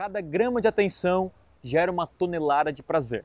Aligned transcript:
Cada 0.00 0.22
grama 0.22 0.62
de 0.62 0.66
atenção 0.66 1.30
gera 1.62 1.92
uma 1.92 2.06
tonelada 2.06 2.72
de 2.72 2.82
prazer. 2.82 3.22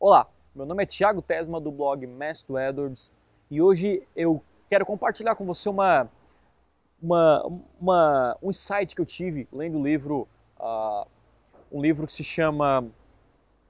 Olá, 0.00 0.26
meu 0.54 0.64
nome 0.64 0.82
é 0.82 0.86
Thiago 0.86 1.20
Tesma 1.20 1.60
do 1.60 1.70
blog 1.70 2.06
Mestre 2.06 2.56
Edwards 2.56 3.12
e 3.50 3.60
hoje 3.60 4.02
eu 4.16 4.42
quero 4.70 4.86
compartilhar 4.86 5.34
com 5.34 5.44
você 5.44 5.68
uma, 5.68 6.08
uma, 6.98 7.46
uma, 7.78 8.38
um 8.42 8.48
insight 8.48 8.94
que 8.94 9.02
eu 9.02 9.04
tive 9.04 9.46
lendo 9.52 9.78
o 9.78 9.82
livro, 9.82 10.26
uh, 10.58 11.06
um 11.70 11.82
livro 11.82 12.06
que 12.06 12.12
se 12.14 12.24
chama 12.24 12.86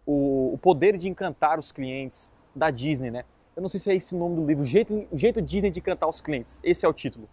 o, 0.06 0.54
o, 0.54 0.58
Poder 0.58 0.96
de 0.96 1.08
Encantar 1.08 1.58
os 1.58 1.72
Clientes 1.72 2.32
da 2.54 2.70
Disney, 2.70 3.10
né? 3.10 3.24
Eu 3.56 3.62
não 3.62 3.68
sei 3.68 3.80
se 3.80 3.90
é 3.90 3.96
esse 3.96 4.14
o 4.14 4.18
nome 4.18 4.36
do 4.36 4.46
livro, 4.46 4.62
o 4.62 4.66
jeito, 4.66 5.08
o 5.10 5.18
jeito 5.18 5.42
Disney 5.42 5.72
de 5.72 5.80
encantar 5.80 6.08
os 6.08 6.20
clientes, 6.20 6.60
esse 6.62 6.86
é 6.86 6.88
o 6.88 6.92
título. 6.92 7.28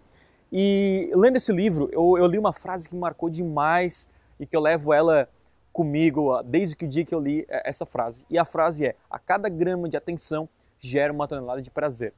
E 0.51 1.11
lendo 1.13 1.35
esse 1.35 1.53
livro, 1.53 1.89
eu, 1.91 2.17
eu 2.17 2.25
li 2.25 2.39
uma 2.39 2.53
frase 2.53 2.89
que 2.89 2.95
me 2.95 3.01
marcou 3.01 3.29
demais 3.29 4.09
e 4.39 4.45
que 4.45 4.55
eu 4.55 4.61
levo 4.61 4.93
ela 4.93 5.27
comigo 5.71 6.41
desde 6.43 6.75
que 6.75 6.85
o 6.85 6.87
dia 6.87 7.05
que 7.05 7.13
eu 7.13 7.19
li 7.19 7.45
é, 7.49 7.69
essa 7.69 7.85
frase. 7.85 8.25
E 8.29 8.37
a 8.37 8.45
frase 8.45 8.85
é: 8.85 8.95
a 9.09 9.19
cada 9.19 9.49
grama 9.49 9.87
de 9.87 9.97
atenção 9.97 10.47
gera 10.79 11.11
uma 11.11 11.27
tonelada 11.27 11.61
de 11.61 11.69
prazer. 11.69 12.13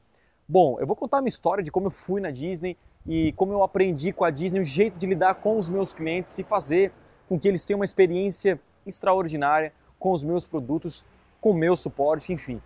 Bom, 0.47 0.77
eu 0.79 0.85
vou 0.85 0.95
contar 0.95 1.19
uma 1.19 1.29
história 1.29 1.63
de 1.63 1.71
como 1.71 1.87
eu 1.87 1.91
fui 1.91 2.21
na 2.21 2.29
Disney 2.29 2.77
e 3.07 3.31
como 3.33 3.53
eu 3.53 3.63
aprendi 3.63 4.11
com 4.11 4.23
a 4.23 4.29
Disney 4.29 4.59
o 4.59 4.65
jeito 4.65 4.97
de 4.97 5.05
lidar 5.05 5.35
com 5.35 5.57
os 5.57 5.69
meus 5.69 5.93
clientes 5.93 6.37
e 6.37 6.43
fazer 6.43 6.91
com 7.27 7.39
que 7.39 7.47
eles 7.47 7.65
tenham 7.65 7.79
uma 7.79 7.85
experiência 7.85 8.59
extraordinária 8.85 9.73
com 9.97 10.11
os 10.11 10.23
meus 10.23 10.45
produtos, 10.45 11.05
com 11.39 11.51
o 11.51 11.53
meu 11.53 11.75
suporte, 11.77 12.33
enfim. 12.33 12.61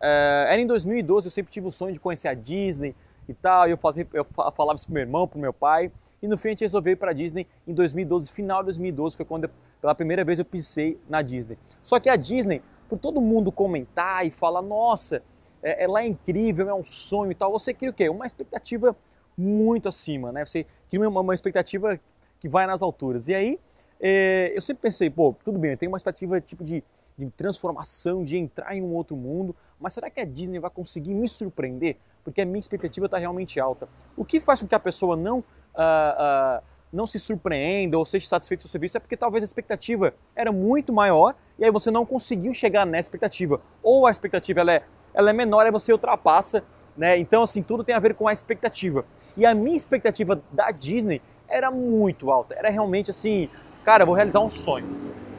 É, 0.00 0.46
era 0.50 0.60
em 0.60 0.66
2012, 0.66 1.26
eu 1.26 1.30
sempre 1.30 1.52
tive 1.52 1.66
o 1.66 1.70
sonho 1.70 1.92
de 1.92 2.00
conhecer 2.00 2.28
a 2.28 2.34
Disney 2.34 2.94
e 3.28 3.34
tal, 3.34 3.68
e 3.68 3.70
eu, 3.72 3.76
fazia, 3.76 4.06
eu 4.12 4.24
falava 4.24 4.74
isso 4.74 4.86
pro 4.86 4.94
meu 4.94 5.02
irmão, 5.02 5.28
pro 5.28 5.38
meu 5.38 5.52
pai, 5.52 5.92
e 6.22 6.28
no 6.28 6.36
fim 6.36 6.48
a 6.48 6.50
gente 6.50 6.62
resolveu 6.62 6.92
ir 6.92 6.96
para 6.96 7.12
Disney 7.12 7.46
em 7.66 7.72
2012, 7.72 8.30
final 8.30 8.58
de 8.58 8.66
2012 8.66 9.16
foi 9.16 9.24
quando 9.24 9.50
pela 9.80 9.94
primeira 9.94 10.24
vez 10.24 10.38
eu 10.38 10.44
pisei 10.44 10.98
na 11.08 11.22
Disney. 11.22 11.58
Só 11.82 12.00
que 12.00 12.10
a 12.10 12.16
Disney, 12.16 12.62
por 12.88 12.98
todo 12.98 13.20
mundo 13.20 13.52
comentar 13.52 14.26
e 14.26 14.30
falar, 14.30 14.62
nossa, 14.62 15.22
é, 15.62 15.84
ela 15.84 16.02
é 16.02 16.06
incrível, 16.06 16.68
é 16.68 16.74
um 16.74 16.84
sonho 16.84 17.30
e 17.30 17.34
tal, 17.34 17.52
você 17.52 17.72
cria 17.72 17.90
o 17.90 17.94
quê? 17.94 18.08
Uma 18.08 18.26
expectativa 18.26 18.96
muito 19.36 19.88
acima, 19.88 20.32
né? 20.32 20.44
Você 20.44 20.66
cria 20.90 21.08
uma, 21.08 21.20
uma 21.20 21.34
expectativa 21.34 21.98
que 22.40 22.48
vai 22.48 22.66
nas 22.66 22.82
alturas. 22.82 23.28
E 23.28 23.34
aí, 23.34 23.60
é, 24.00 24.52
eu 24.54 24.60
sempre 24.60 24.82
pensei, 24.82 25.10
pô, 25.10 25.34
tudo 25.44 25.58
bem, 25.58 25.72
eu 25.72 25.76
tenho 25.76 25.92
uma 25.92 25.98
expectativa 25.98 26.40
tipo 26.40 26.64
de, 26.64 26.82
de 27.16 27.30
transformação, 27.30 28.24
de 28.24 28.36
entrar 28.36 28.74
em 28.74 28.82
um 28.82 28.94
outro 28.94 29.16
mundo, 29.16 29.54
mas 29.78 29.92
será 29.92 30.10
que 30.10 30.20
a 30.20 30.24
Disney 30.24 30.58
vai 30.58 30.70
conseguir 30.70 31.14
me 31.14 31.28
surpreender? 31.28 31.96
Porque 32.24 32.40
a 32.40 32.46
minha 32.46 32.58
expectativa 32.58 33.06
está 33.06 33.16
realmente 33.16 33.60
alta. 33.60 33.88
O 34.16 34.24
que 34.24 34.40
faz 34.40 34.60
com 34.60 34.68
que 34.68 34.74
a 34.74 34.80
pessoa 34.80 35.16
não 35.16 35.42
uh, 35.78 36.58
uh, 36.58 36.62
não 36.92 37.06
se 37.06 37.18
surpreenda 37.18 37.96
ou 37.96 38.04
seja 38.04 38.26
satisfeito 38.26 38.62
com 38.62 38.66
o 38.66 38.70
serviço 38.70 38.96
é 38.96 39.00
porque 39.00 39.16
talvez 39.16 39.42
a 39.42 39.46
expectativa 39.46 40.14
era 40.34 40.50
muito 40.50 40.92
maior 40.92 41.34
e 41.58 41.64
aí 41.64 41.70
você 41.70 41.90
não 41.90 42.04
conseguiu 42.04 42.52
chegar 42.54 42.84
nessa 42.84 43.06
expectativa. 43.06 43.60
Ou 43.82 44.06
a 44.06 44.10
expectativa 44.10 44.60
ela 44.60 44.72
é, 44.72 44.82
ela 45.14 45.30
é 45.30 45.32
menor 45.32 45.66
e 45.66 45.70
você 45.70 45.92
ultrapassa, 45.92 46.62
né? 46.96 47.18
Então, 47.18 47.42
assim, 47.42 47.62
tudo 47.62 47.84
tem 47.84 47.94
a 47.94 47.98
ver 47.98 48.14
com 48.14 48.28
a 48.28 48.32
expectativa. 48.32 49.04
E 49.36 49.44
a 49.44 49.54
minha 49.54 49.76
expectativa 49.76 50.40
da 50.52 50.70
Disney 50.70 51.20
era 51.48 51.70
muito 51.70 52.30
alta. 52.30 52.54
Era 52.54 52.70
realmente 52.70 53.10
assim, 53.10 53.48
cara, 53.84 54.04
vou 54.04 54.14
realizar 54.14 54.40
um 54.40 54.50
sonho. 54.50 54.86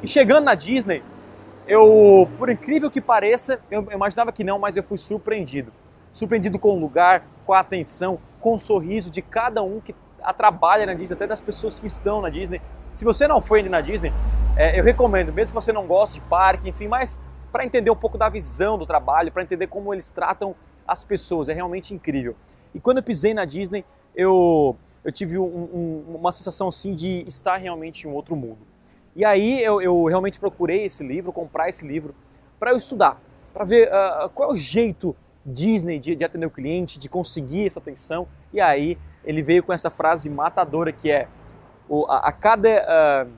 E 0.04 0.08
chegando 0.08 0.46
na 0.46 0.56
Disney, 0.56 1.04
eu, 1.68 2.30
por 2.38 2.50
incrível 2.50 2.90
que 2.90 3.00
pareça, 3.00 3.60
eu 3.70 3.88
imaginava 3.92 4.32
que 4.32 4.44
não, 4.44 4.60
mas 4.60 4.76
eu 4.76 4.84
fui 4.84 4.98
surpreendido. 4.98 5.72
Surpreendido 6.12 6.58
com 6.58 6.70
o 6.76 6.80
lugar, 6.80 7.24
com 7.46 7.54
a 7.54 7.60
atenção, 7.60 8.20
com 8.42 8.56
o 8.56 8.60
sorriso 8.60 9.12
de 9.12 9.22
cada 9.22 9.62
um 9.62 9.80
que 9.80 9.94
trabalha 10.38 10.86
na 10.86 10.94
Disney, 10.94 11.16
até 11.16 11.28
das 11.28 11.42
pessoas 11.42 11.80
que 11.80 11.88
estão 11.88 12.22
na 12.22 12.30
Disney. 12.30 12.62
Se 12.94 13.06
você 13.06 13.28
não 13.28 13.42
foi 13.42 13.60
ainda 13.60 13.72
na 13.72 13.82
Disney, 13.82 14.12
é, 14.58 14.80
eu 14.80 14.84
recomendo, 14.84 15.32
mesmo 15.32 15.58
que 15.58 15.64
você 15.64 15.72
não 15.72 15.86
goste 15.88 16.20
de 16.20 16.22
parque, 16.28 16.70
enfim, 16.70 16.88
mas 16.88 17.20
para 17.52 17.66
entender 17.66 17.90
um 17.90 17.96
pouco 17.96 18.18
da 18.18 18.30
visão 18.30 18.78
do 18.78 18.86
trabalho, 18.86 19.32
para 19.32 19.42
entender 19.42 19.68
como 19.68 19.94
eles 19.94 20.10
tratam 20.10 20.56
as 20.88 21.04
pessoas, 21.04 21.50
é 21.50 21.54
realmente 21.54 21.94
incrível. 21.94 22.36
E 22.74 22.80
quando 22.80 22.98
eu 22.98 23.04
pisei 23.04 23.34
na 23.34 23.46
Disney, 23.46 23.86
eu, 24.16 24.76
eu 25.04 25.12
tive 25.12 25.38
um, 25.38 25.46
um, 25.46 26.16
uma 26.16 26.32
sensação 26.32 26.68
assim 26.68 26.94
de 26.94 27.24
estar 27.28 27.58
realmente 27.58 28.08
em 28.08 28.12
um 28.12 28.14
outro 28.14 28.36
mundo. 28.36 28.60
E 29.16 29.26
aí 29.26 29.64
eu, 29.64 29.82
eu 29.82 30.06
realmente 30.06 30.40
procurei 30.40 30.86
esse 30.86 31.06
livro, 31.06 31.32
comprar 31.32 31.70
esse 31.70 31.86
livro, 31.86 32.14
para 32.60 32.72
eu 32.72 32.78
estudar, 32.78 33.22
para 33.54 33.64
ver 33.64 33.90
uh, 33.90 34.30
qual 34.30 34.50
é 34.50 34.54
o 34.54 34.56
jeito 34.56 35.16
Disney 35.50 36.00
de, 36.00 36.16
de 36.16 36.24
atender 36.24 36.46
o 36.46 36.52
cliente, 36.52 37.00
de 37.00 37.10
conseguir 37.10 37.68
essa 37.68 37.80
atenção. 37.80 38.28
E 38.54 38.62
aí 38.62 38.98
ele 39.24 39.44
veio 39.44 39.64
com 39.64 39.74
essa 39.74 39.90
frase 39.90 40.30
matadora 40.30 40.92
que 40.92 41.12
é 41.12 41.28
a, 42.08 42.30
a, 42.30 42.32
cada, 42.32 42.70
uh, 43.26 43.32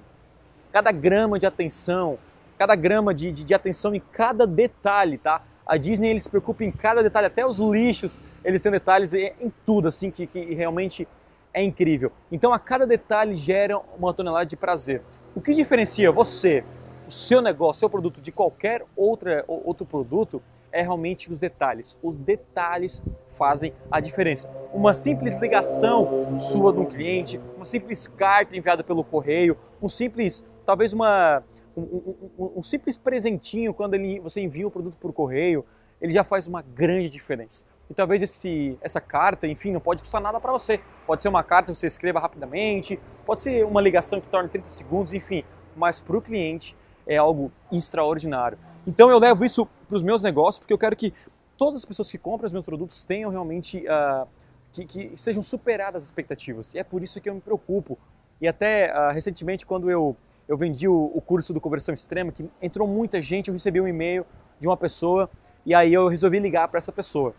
cada 0.71 0.91
grama 0.91 1.39
de 1.39 1.45
atenção, 1.45 2.19
cada 2.57 2.75
grama 2.75 3.13
de, 3.13 3.31
de, 3.31 3.44
de, 3.44 3.53
atenção 3.53 3.95
em 3.95 4.00
cada 4.11 4.45
detalhe, 4.45 5.17
tá? 5.17 5.41
A 5.66 5.77
Disney 5.77 6.09
ele 6.09 6.19
se 6.19 6.29
preocupa 6.29 6.63
em 6.63 6.71
cada 6.71 7.01
detalhe, 7.01 7.27
até 7.27 7.45
os 7.45 7.59
lixos, 7.59 8.23
eles 8.44 8.61
têm 8.61 8.71
detalhes 8.71 9.13
em, 9.13 9.51
tudo, 9.66 9.88
assim, 9.88 10.11
que, 10.11 10.27
que 10.27 10.53
realmente 10.53 11.07
é 11.53 11.63
incrível. 11.63 12.11
Então 12.31 12.53
a 12.53 12.59
cada 12.59 12.85
detalhe 12.85 13.35
gera 13.35 13.79
uma 13.97 14.13
tonelada 14.13 14.45
de 14.45 14.57
prazer. 14.57 15.01
O 15.33 15.39
que 15.41 15.53
diferencia 15.53 16.11
você, 16.11 16.63
o 17.07 17.11
seu 17.11 17.41
negócio, 17.41 17.79
seu 17.79 17.89
produto 17.89 18.19
de 18.19 18.31
qualquer 18.31 18.83
outra, 18.95 19.45
outro 19.47 19.85
produto 19.85 20.41
é 20.71 20.81
realmente 20.81 21.31
os 21.31 21.39
detalhes. 21.39 21.97
Os 22.01 22.17
detalhes 22.17 23.03
fazem 23.29 23.73
a 23.89 23.99
diferença. 23.99 24.49
Uma 24.73 24.93
simples 24.93 25.39
ligação 25.39 26.39
sua 26.39 26.71
de 26.71 26.79
um 26.79 26.85
cliente, 26.85 27.39
uma 27.55 27.65
simples 27.65 28.07
carta 28.07 28.55
enviada 28.55 28.83
pelo 28.83 29.03
correio, 29.03 29.57
um 29.81 29.89
simples, 29.89 30.43
talvez 30.65 30.93
uma, 30.93 31.43
um, 31.75 31.81
um, 31.81 32.51
um 32.57 32.63
simples 32.63 32.97
presentinho 32.97 33.73
quando 33.73 33.95
ele, 33.95 34.19
você 34.19 34.41
envia 34.41 34.67
o 34.67 34.71
produto 34.71 34.97
por 34.99 35.11
correio, 35.11 35.65
ele 35.99 36.11
já 36.11 36.23
faz 36.23 36.47
uma 36.47 36.61
grande 36.61 37.09
diferença. 37.09 37.65
E 37.89 37.93
talvez 37.93 38.21
esse, 38.21 38.77
essa 38.81 39.01
carta, 39.01 39.45
enfim, 39.47 39.71
não 39.71 39.81
pode 39.81 40.01
custar 40.01 40.21
nada 40.21 40.39
para 40.39 40.51
você. 40.51 40.79
Pode 41.05 41.21
ser 41.21 41.27
uma 41.27 41.43
carta 41.43 41.71
que 41.71 41.77
você 41.77 41.88
escreva 41.88 42.19
rapidamente, 42.19 42.97
pode 43.25 43.43
ser 43.43 43.65
uma 43.65 43.81
ligação 43.81 44.21
que 44.21 44.29
torne 44.29 44.47
30 44.47 44.69
segundos, 44.69 45.13
enfim. 45.13 45.43
Mas 45.75 45.99
para 45.99 46.17
o 46.17 46.21
cliente 46.21 46.75
é 47.05 47.17
algo 47.17 47.51
extraordinário. 47.71 48.57
Então 48.86 49.09
eu 49.09 49.19
levo 49.19 49.46
isso 49.46 49.68
para 49.88 49.96
os 49.96 50.03
meus 50.03 50.22
negócios 50.22 50.59
porque 50.59 50.74
eu 50.74 50.78
quero 50.78 50.96
que 50.96 51.14
todas 51.58 51.81
as 51.81 51.86
pessoas 51.86 52.09
que 52.09 52.18
compram 52.18 52.47
os 52.47 52.53
meus 52.53 52.66
produtos 52.66 53.06
tenham 53.06 53.30
realmente 53.30 53.86
uh, 53.86 54.28
que, 54.72 54.86
que, 54.86 55.12
sejam 55.16 55.44
superadas 55.44 56.03
as 56.03 56.06
expectativas. 56.06 56.74
E 56.74 56.80
é 56.80 56.84
por 56.84 57.03
isso 57.03 57.22
que 57.22 57.30
eu 57.30 57.36
me 57.36 57.42
preocupo. 57.42 57.97
E 58.40 58.47
até 58.47 58.92
uh, 58.92 59.14
recentemente, 59.14 59.66
quando 59.66 59.90
eu, 59.92 60.16
eu 60.47 60.58
vendi 60.58 60.88
o, 60.88 61.12
o, 61.14 61.22
curso 61.22 61.53
do 61.53 61.62
Conversão 61.62 61.94
Extrema, 61.94 62.31
que 62.31 62.50
entrou 62.62 62.88
muita 62.88 63.22
gente, 63.22 63.50
eu 63.50 63.53
recebi 63.53 63.80
um 63.80 63.88
e-mail 63.88 64.25
de 64.59 64.68
uma 64.68 64.75
pessoa 64.75 65.30
e 65.66 65.75
aí 65.75 65.94
eu 65.94 66.08
resolvi 66.08 66.40
ligar 66.40 66.68
para 66.68 66.80
essa 66.80 66.92
pessoa. 66.92 67.36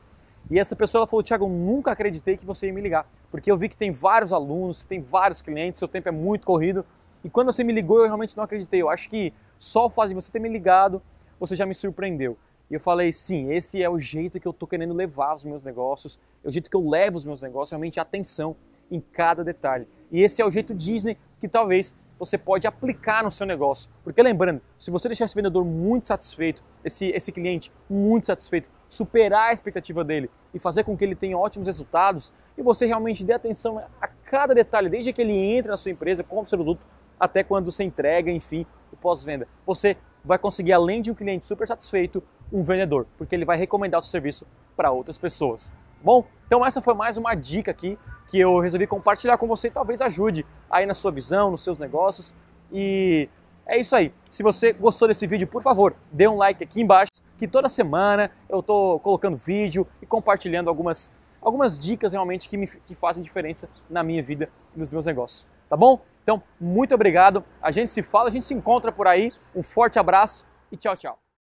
E 0.49 0.59
essa 0.59 0.77
pessoa 0.77 1.01
ela 1.01 1.07
falou: 1.07 1.23
Tiago, 1.23 1.45
eu 1.45 1.49
nunca 1.49 1.91
acreditei 1.91 2.37
que 2.37 2.47
você 2.47 2.67
ia 2.67 2.73
me 2.73 2.81
ligar, 2.81 3.07
porque 3.31 3.51
eu 3.51 3.57
vi 3.57 3.69
que 3.69 3.77
tem 3.77 3.91
vários 3.91 4.33
alunos, 4.33 4.85
tem 4.85 5.01
vários 5.01 5.43
clientes, 5.43 5.79
seu 5.79 5.89
tempo 5.89 6.09
é 6.09 6.13
muito 6.13 6.47
corrido. 6.47 6.85
E 7.25 7.31
quando 7.31 7.53
você 7.53 7.63
me 7.65 7.73
ligou, 7.73 7.99
eu 7.99 8.05
realmente 8.05 8.37
não 8.37 8.45
acreditei. 8.45 8.83
Eu 8.83 8.91
acho 8.91 9.09
que 9.09 9.33
só 9.59 9.87
o 9.87 9.91
fato 9.91 10.09
de 10.09 10.15
você 10.15 10.31
ter 10.31 10.41
me 10.41 10.49
ligado, 10.49 11.01
você 11.43 11.57
já 11.57 11.67
me 11.67 11.75
surpreendeu. 11.75 12.39
E 12.71 12.75
eu 12.75 12.81
falei, 12.81 13.13
sim, 13.13 13.51
esse 13.51 13.83
é 13.83 13.91
o 13.91 13.99
jeito 13.99 14.39
que 14.39 14.47
eu 14.47 14.53
estou 14.53 14.69
querendo 14.69 14.95
levar 14.95 15.35
os 15.35 15.45
meus 15.45 15.61
negócios, 15.61 16.21
é 16.45 16.49
o 16.49 16.53
jeito 16.53 16.71
que 16.71 16.77
eu 16.77 16.89
levo 16.89 17.17
os 17.17 17.25
meus 17.25 17.43
negócios, 17.43 17.73
realmente 17.73 17.99
atenção 17.99 18.55
em 18.89 19.01
cada 19.01 19.43
detalhe. 19.43 19.89
E 20.11 20.23
esse 20.23 20.41
é 20.41 20.47
o 20.47 20.51
jeito 20.51 20.73
Disney 20.73 21.19
que 21.41 21.49
talvez 21.49 21.97
você 22.17 22.39
pode 22.39 22.69
aplicar 22.69 23.25
no 23.25 23.31
seu 23.31 23.45
negócio. 23.45 23.91
Porque 24.05 24.23
lembrando, 24.23 24.63
se 24.79 24.93
você 24.93 25.09
deixar 25.09 25.25
esse 25.25 25.35
vendedor 25.35 25.65
muito 25.65 26.07
satisfeito, 26.07 26.63
esse, 26.85 27.09
esse 27.09 27.33
cliente 27.33 27.73
muito 27.91 28.27
satisfeito, 28.27 28.71
superar 28.89 29.51
a 29.51 29.53
expectativa 29.53 30.05
dele 30.05 30.31
e 30.55 30.59
fazer 30.61 30.85
com 30.85 30.97
que 30.97 31.05
ele 31.05 31.17
tenha 31.17 31.37
ótimos 31.37 31.67
resultados, 31.67 32.33
e 32.57 32.63
você 32.63 32.87
realmente 32.87 33.25
dê 33.25 33.33
atenção 33.33 33.83
a 34.01 34.07
cada 34.07 34.55
detalhe, 34.55 34.89
desde 34.89 35.13
que 35.13 35.21
ele 35.21 35.35
entra 35.35 35.73
na 35.73 35.77
sua 35.77 35.91
empresa, 35.91 36.23
compra 36.23 36.45
o 36.45 36.49
seu 36.49 36.59
produto, 36.59 36.87
até 37.19 37.43
quando 37.43 37.73
você 37.73 37.83
entrega, 37.83 38.31
enfim, 38.31 38.65
o 38.93 38.97
pós-venda. 38.97 39.49
Você 39.67 39.97
vai 40.25 40.39
conseguir, 40.39 40.73
além 40.73 41.01
de 41.01 41.11
um 41.11 41.15
cliente 41.15 41.47
super 41.47 41.67
satisfeito, 41.67 42.23
um 42.53 42.63
vendedor, 42.63 43.07
porque 43.17 43.35
ele 43.35 43.45
vai 43.45 43.57
recomendar 43.57 43.99
o 43.99 44.03
seu 44.03 44.11
serviço 44.11 44.47
para 44.77 44.91
outras 44.91 45.19
pessoas. 45.19 45.73
Bom, 46.03 46.27
então 46.47 46.67
essa 46.67 46.83
foi 46.83 46.95
mais 46.95 47.17
uma 47.17 47.35
dica 47.35 47.71
aqui 47.71 47.99
que 48.29 48.39
eu 48.39 48.59
resolvi 48.59 48.87
compartilhar 48.87 49.39
com 49.39 49.47
você 49.47 49.69
e 49.69 49.71
talvez 49.71 50.01
ajude 50.01 50.45
aí 50.69 50.85
na 50.85 50.95
sua 50.95 51.13
visão, 51.13 51.51
nos 51.51 51.63
seus 51.63 51.79
negócios. 51.79 52.35
E 52.73 53.29
é 53.67 53.79
isso 53.79 53.95
aí. 53.95 54.13
Se 54.29 54.43
você 54.43 54.73
gostou 54.73 55.07
desse 55.07 55.27
vídeo, 55.27 55.47
por 55.47 55.63
favor, 55.63 55.95
dê 56.11 56.27
um 56.27 56.37
like 56.37 56.63
aqui 56.63 56.81
embaixo, 56.81 57.11
que 57.39 57.47
toda 57.47 57.69
semana 57.69 58.31
eu 58.49 58.61
estou 58.61 58.99
colocando 58.99 59.37
vídeo 59.37 59.87
e 60.01 60.07
compartilhando 60.07 60.69
algumas, 60.69 61.13
algumas 61.41 61.79
dicas 61.79 62.13
realmente 62.13 62.49
que, 62.49 62.57
me, 62.57 62.67
que 62.67 62.95
fazem 62.95 63.23
diferença 63.23 63.69
na 63.89 64.03
minha 64.03 64.23
vida 64.23 64.49
e 64.75 64.79
nos 64.79 64.93
meus 64.93 65.07
negócios. 65.07 65.47
Tá 65.73 65.77
bom? 65.79 66.03
Então, 66.23 66.43
muito 66.61 66.95
obrigado. 66.95 67.43
A 67.63 67.71
gente 67.71 67.91
se 67.91 68.03
fala, 68.03 68.29
a 68.29 68.31
gente 68.31 68.45
se 68.45 68.53
encontra 68.53 68.93
por 68.93 69.09
aí. 69.09 69.33
Um 69.57 69.63
forte 69.63 69.99
abraço 69.99 70.47
e 70.71 70.77
tchau, 70.77 70.95
tchau. 70.95 71.22